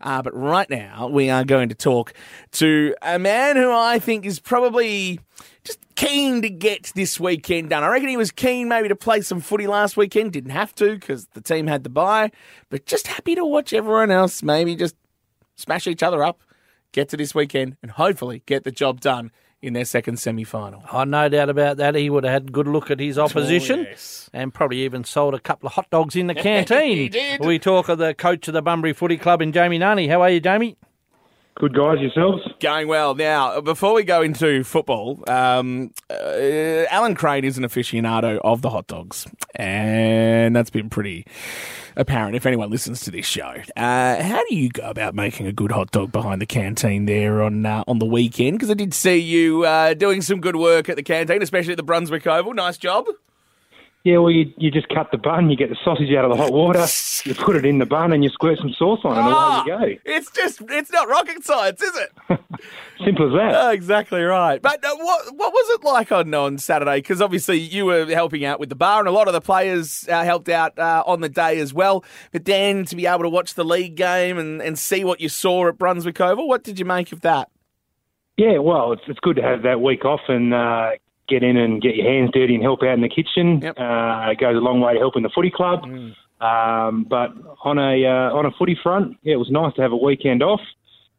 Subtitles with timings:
[0.00, 2.14] Uh, but right now, we are going to talk
[2.52, 5.20] to a man who I think is probably
[5.64, 7.82] just keen to get this weekend done.
[7.82, 10.32] I reckon he was keen maybe to play some footy last weekend.
[10.32, 12.30] Didn't have to because the team had the bye,
[12.70, 14.96] but just happy to watch everyone else maybe just
[15.56, 16.40] smash each other up,
[16.92, 19.30] get to this weekend, and hopefully get the job done
[19.62, 20.82] in their second semi final.
[20.92, 21.94] Oh, no doubt about that.
[21.94, 24.30] He would have had a good look at his oh, opposition yes.
[24.32, 26.96] and probably even sold a couple of hot dogs in the canteen.
[26.96, 27.44] He did.
[27.44, 30.08] We talk of the coach of the Bunbury Footy Club in Jamie Nani.
[30.08, 30.76] How are you, Jamie?
[31.56, 32.42] Good guys yourselves.
[32.60, 33.14] Going well.
[33.14, 38.70] Now, before we go into football, um, uh, Alan Crane is an aficionado of the
[38.70, 41.26] hot dogs, and that's been pretty
[41.96, 43.54] apparent if anyone listens to this show.
[43.76, 47.42] Uh, how do you go about making a good hot dog behind the canteen there
[47.42, 48.58] on uh, on the weekend?
[48.58, 51.76] Because I did see you uh, doing some good work at the canteen, especially at
[51.76, 52.54] the Brunswick Oval.
[52.54, 53.04] Nice job.
[54.02, 56.36] Yeah, well, you, you just cut the bun, you get the sausage out of the
[56.42, 56.86] hot water,
[57.24, 59.90] you put it in the bun, and you squirt some sauce on, and Ah, away
[59.90, 60.00] you go.
[60.06, 62.40] It's just, it's not rocket science, is it?
[63.04, 63.54] Simple as that.
[63.62, 64.60] Oh, exactly right.
[64.62, 66.98] But uh, what what was it like on on Saturday?
[66.98, 70.08] Because obviously you were helping out with the bar, and a lot of the players
[70.08, 72.02] uh, helped out uh, on the day as well.
[72.32, 75.28] But then to be able to watch the league game and, and see what you
[75.28, 77.50] saw at Brunswick Oval, what did you make of that?
[78.38, 80.90] Yeah, well, it's, it's good to have that week off and uh,
[81.30, 83.60] get in and get your hands dirty and help out in the kitchen.
[83.62, 83.78] Yep.
[83.78, 85.84] Uh, it goes a long way to helping the footy club.
[86.40, 87.30] Um, but
[87.64, 90.42] on a uh, on a footy front, yeah, it was nice to have a weekend
[90.42, 90.60] off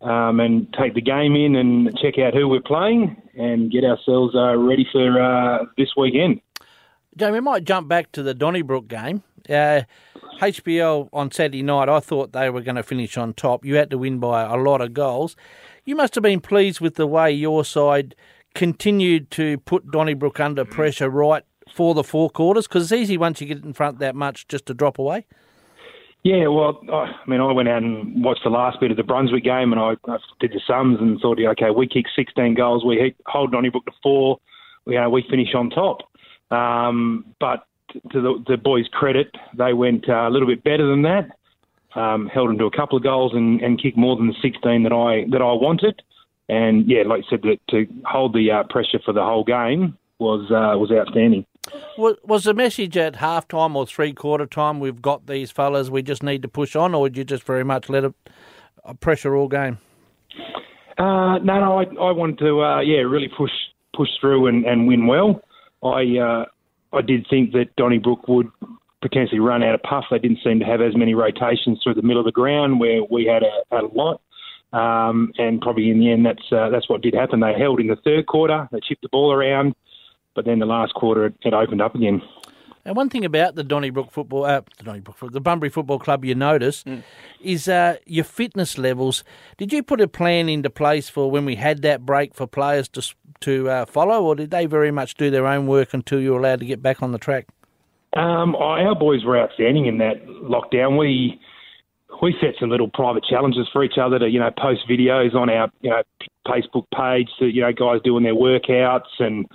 [0.00, 4.34] um, and take the game in and check out who we're playing and get ourselves
[4.34, 6.40] uh, ready for uh, this weekend.
[7.16, 9.24] Jamie, we might jump back to the Donnybrook game.
[9.48, 9.82] Uh,
[10.40, 13.64] HBL on Saturday night, I thought they were going to finish on top.
[13.64, 15.34] You had to win by a lot of goals.
[15.84, 18.14] You must have been pleased with the way your side
[18.58, 23.40] continued to put Donnybrook under pressure right for the four quarters because it's easy once
[23.40, 25.24] you get in front that much just to drop away.
[26.24, 29.44] Yeah, well, I mean, I went out and watched the last bit of the Brunswick
[29.44, 33.14] game, and I, I did the sums and thought, okay, we kicked 16 goals, we
[33.26, 34.40] hold Donnybrook to four,
[34.88, 35.98] you know, we finish on top.
[36.50, 37.64] Um, but
[38.10, 41.30] to the, the boys' credit, they went uh, a little bit better than that.
[41.94, 44.82] Um, held them to a couple of goals and, and kicked more than the 16
[44.82, 46.02] that I that I wanted.
[46.48, 49.96] And yeah, like I said, that to hold the uh, pressure for the whole game
[50.18, 51.44] was uh, was outstanding.
[51.98, 55.90] Was, was the message at half time or three quarter time, we've got these fellas,
[55.90, 58.14] we just need to push on, or did you just very much let it
[58.84, 59.78] uh, pressure all game?
[60.96, 63.50] Uh, no, no, I, I wanted to, uh, yeah, really push
[63.94, 65.42] push through and, and win well.
[65.82, 66.44] I uh,
[66.92, 68.50] I did think that Donnybrook would
[69.02, 70.04] potentially run out of puff.
[70.10, 73.02] They didn't seem to have as many rotations through the middle of the ground where
[73.10, 74.20] we had a, had a lot.
[74.72, 77.40] Um, and probably in the end, that's uh, that's what did happen.
[77.40, 78.68] They held in the third quarter.
[78.70, 79.74] They chipped the ball around,
[80.34, 82.20] but then the last quarter it, it opened up again.
[82.84, 86.34] And one thing about the Donnybrook football, uh, the Donnybrook, the Bunbury Football Club, you
[86.34, 86.84] notice
[87.42, 89.24] is uh, your fitness levels.
[89.58, 92.88] Did you put a plan into place for when we had that break for players
[92.90, 96.32] to to uh, follow, or did they very much do their own work until you
[96.32, 97.46] were allowed to get back on the track?
[98.14, 100.98] Um, our boys were outstanding in that lockdown.
[100.98, 101.40] We
[102.22, 105.50] we set some little private challenges for each other to you know post videos on
[105.50, 106.02] our you know
[106.46, 109.46] Facebook page to you know guys doing their workouts and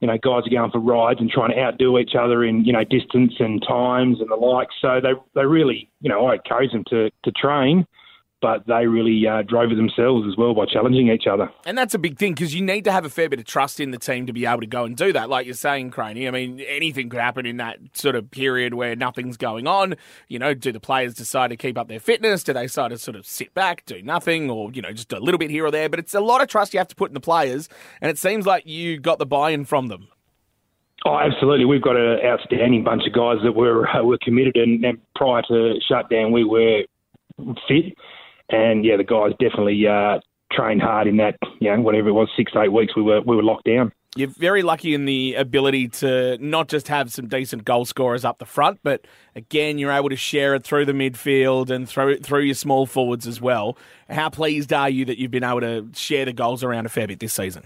[0.00, 2.72] you know guys are going for rides and trying to outdo each other in you
[2.72, 4.68] know distance and times and the like.
[4.80, 7.86] So they they really you know I encourage them to to train.
[8.42, 11.50] But they really uh, drove it themselves as well by challenging each other.
[11.64, 13.80] And that's a big thing because you need to have a fair bit of trust
[13.80, 15.30] in the team to be able to go and do that.
[15.30, 18.94] Like you're saying, Craney, I mean, anything could happen in that sort of period where
[18.94, 19.94] nothing's going on.
[20.28, 22.44] You know, do the players decide to keep up their fitness?
[22.44, 25.18] Do they decide to sort of sit back, do nothing, or, you know, just a
[25.18, 25.88] little bit here or there?
[25.88, 27.70] But it's a lot of trust you have to put in the players.
[28.02, 30.08] And it seems like you got the buy in from them.
[31.06, 31.64] Oh, absolutely.
[31.64, 35.40] We've got an outstanding bunch of guys that were uh, were committed, and, and prior
[35.48, 36.82] to shutdown, we were
[37.68, 37.96] fit.
[38.50, 40.20] And yeah, the guys definitely uh,
[40.52, 41.36] trained hard in that.
[41.60, 43.92] You know, whatever it was, six eight weeks, we were we were locked down.
[44.16, 48.38] You're very lucky in the ability to not just have some decent goal scorers up
[48.38, 52.40] the front, but again, you're able to share it through the midfield and through through
[52.40, 53.76] your small forwards as well.
[54.08, 57.06] How pleased are you that you've been able to share the goals around a fair
[57.06, 57.64] bit this season?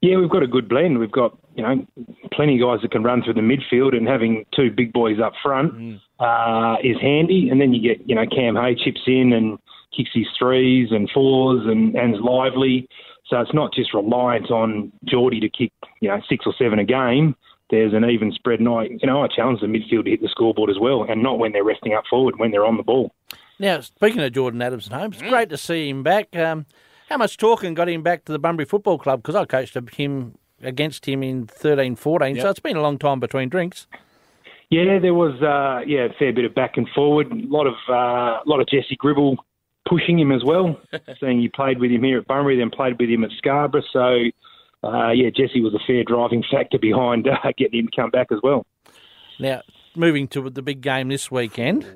[0.00, 0.98] Yeah, we've got a good blend.
[0.98, 1.86] We've got you know
[2.32, 5.32] plenty of guys that can run through the midfield, and having two big boys up
[5.42, 7.50] front uh, is handy.
[7.50, 9.58] And then you get you know Cam Hay chips in and
[9.96, 12.88] kicks his threes and fours and and is lively.
[13.26, 16.84] So it's not just reliant on Geordie to kick you know six or seven a
[16.84, 17.36] game.
[17.70, 20.28] There's an even spread, and I you know I challenge the midfield to hit the
[20.28, 23.12] scoreboard as well, and not when they're resting up forward, when they're on the ball.
[23.58, 26.34] Now, speaking of Jordan Adams at home, it's great to see him back.
[26.36, 26.64] Um,
[27.08, 29.22] how much talking got him back to the Bunbury Football Club?
[29.22, 33.20] Because I coached him against him in 13 14, so it's been a long time
[33.20, 33.86] between drinks.
[34.70, 37.32] Yeah, there was uh, yeah a fair bit of back and forward.
[37.32, 39.38] A lot of uh, a lot of Jesse Gribble
[39.88, 40.80] pushing him as well,
[41.20, 43.82] seeing he played with him here at Bunbury, then played with him at Scarborough.
[43.92, 48.10] So, uh, yeah, Jesse was a fair driving factor behind uh, getting him to come
[48.10, 48.66] back as well.
[49.38, 49.62] Now,
[49.94, 51.86] moving to the big game this weekend.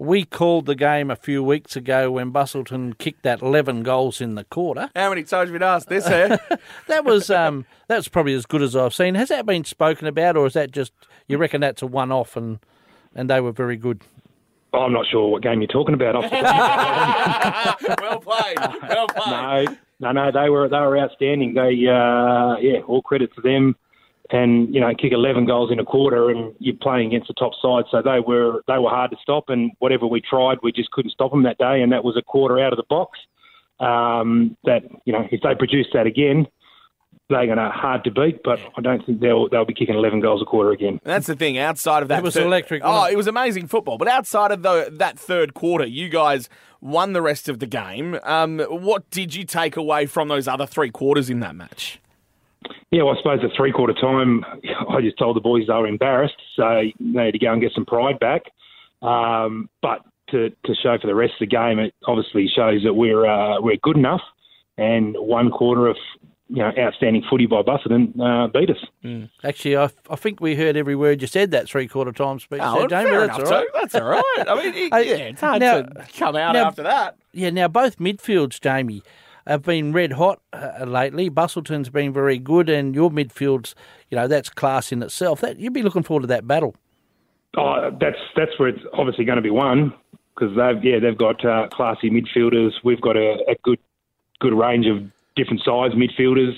[0.00, 4.36] We called the game a few weeks ago when Busselton kicked that 11 goals in
[4.36, 4.90] the quarter.
[4.94, 6.36] How many times have we asked this, eh?
[6.86, 9.16] That was um, that was probably as good as I've seen.
[9.16, 10.92] Has that been spoken about, or is that just
[11.26, 12.60] you reckon that's a one-off and
[13.12, 14.02] and they were very good?
[14.72, 16.16] I'm not sure what game you're talking about.
[16.16, 18.00] Off the top of my head.
[18.00, 18.58] well played.
[18.88, 19.78] Well played.
[20.00, 21.54] no, no, no, they were they were outstanding.
[21.54, 23.76] They, uh, yeah, all credit to them.
[24.30, 27.52] And you know, kick 11 goals in a quarter, and you're playing against the top
[27.62, 29.48] side, so they were they were hard to stop.
[29.48, 31.80] And whatever we tried, we just couldn't stop them that day.
[31.80, 33.18] And that was a quarter out of the box.
[33.80, 36.46] Um, that you know, if they produce that again,
[37.28, 38.42] they're going to hard to beat.
[38.42, 41.00] But I don't think they'll they'll be kicking 11 goals a quarter again.
[41.04, 41.58] That's the thing.
[41.58, 43.12] Outside of that, It was third- electric, Oh, it?
[43.12, 43.98] it was amazing football.
[43.98, 46.48] But outside of the, that third quarter, you guys
[46.80, 48.18] won the rest of the game.
[48.22, 52.00] Um, what did you take away from those other three quarters in that match?
[52.90, 54.44] Yeah, well, I suppose at three quarter time,
[54.88, 57.72] I just told the boys they were embarrassed, so they had to go and get
[57.74, 58.42] some pride back.
[59.02, 62.94] Um, but to, to show for the rest of the game, it obviously shows that
[62.94, 64.20] we're uh, we're good enough.
[64.76, 65.96] And one quarter of
[66.48, 69.28] you know outstanding footy by Busselton uh, beat us.
[69.44, 72.60] Actually, I, I think we heard every word you said that three-quarter time speech.
[72.62, 73.10] Oh, there, Jamie.
[73.10, 73.66] fair That's enough, all right.
[73.66, 73.78] too.
[73.80, 74.24] That's all right.
[74.48, 77.16] I mean, it- yeah, it's hard now- to come out now- after that.
[77.32, 79.02] Yeah, now both midfields, Jamie,
[79.46, 81.30] have been red hot uh, lately.
[81.30, 83.74] Busselton's been very good, and your midfields,
[84.10, 85.40] you know, that's class in itself.
[85.42, 86.74] That you'd be looking forward to that battle.
[87.56, 89.92] Oh, that's that's where it's obviously going to be won
[90.34, 92.72] because they've yeah they've got uh, classy midfielders.
[92.84, 93.78] We've got a, a good
[94.40, 95.02] good range of
[95.38, 96.52] different size midfielders.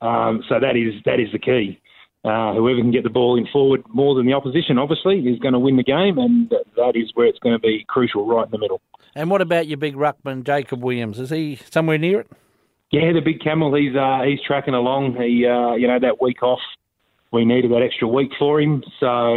[0.00, 1.80] Um, so that is that is the key.
[2.24, 5.52] Uh, whoever can get the ball in forward more than the opposition, obviously, is going
[5.52, 8.50] to win the game, and that is where it's going to be crucial, right in
[8.50, 8.80] the middle.
[9.14, 11.20] And what about your big ruckman, Jacob Williams?
[11.20, 12.30] Is he somewhere near it?
[12.90, 13.74] Yeah, the big camel.
[13.74, 15.14] He's uh, he's tracking along.
[15.14, 16.60] He uh, you know that week off,
[17.32, 18.82] we needed that extra week for him.
[19.00, 19.34] So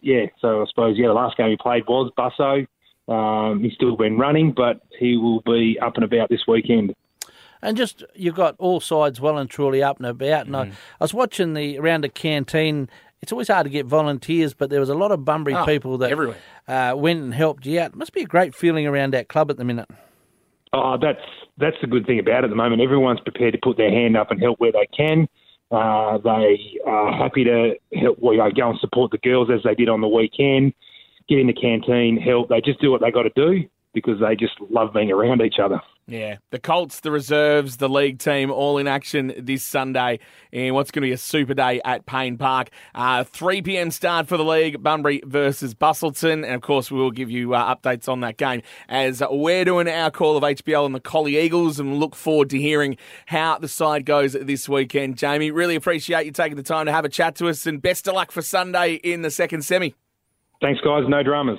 [0.00, 2.66] yeah, so I suppose yeah, the last game he played was Busso.
[3.06, 6.94] Um, he's still been running, but he will be up and about this weekend.
[7.64, 10.46] And just you've got all sides well and truly up and about.
[10.46, 10.70] And I, I
[11.00, 12.88] was watching the around the canteen.
[13.22, 15.96] It's always hard to get volunteers, but there was a lot of Bunbury Oh, people
[15.98, 16.36] that everywhere.
[16.68, 17.92] Uh, went and helped you out.
[17.92, 19.88] It must be a great feeling around that club at the minute.
[20.74, 21.22] Oh, that's
[21.56, 22.82] that's the good thing about it at the moment.
[22.82, 25.26] Everyone's prepared to put their hand up and help where they can.
[25.70, 28.18] Uh, they are happy to help.
[28.20, 30.74] Well, you know, go and support the girls as they did on the weekend.
[31.28, 32.50] Get in the canteen, help.
[32.50, 35.58] They just do what they got to do because they just love being around each
[35.62, 35.80] other.
[36.06, 40.18] Yeah, the Colts, the reserves, the league team, all in action this Sunday
[40.52, 42.68] in what's going to be a super day at Payne Park.
[42.94, 43.90] Uh, 3 p.m.
[43.90, 46.44] start for the league, Bunbury versus Busselton.
[46.44, 49.88] And of course, we will give you uh, updates on that game as we're doing
[49.88, 53.68] our call of HBL and the Collie Eagles and look forward to hearing how the
[53.68, 55.16] side goes this weekend.
[55.16, 58.06] Jamie, really appreciate you taking the time to have a chat to us and best
[58.06, 59.94] of luck for Sunday in the second semi.
[60.60, 61.04] Thanks, guys.
[61.08, 61.58] No dramas.